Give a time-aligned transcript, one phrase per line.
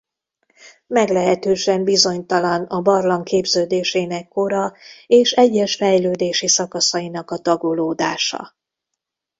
[0.87, 4.71] Meglehetősen bizonytalan a barlang képződésének kora
[5.07, 8.55] és egyes fejlődési szakaszainak a tagolódása.